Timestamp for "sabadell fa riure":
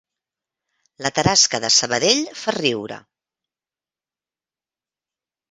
1.75-2.99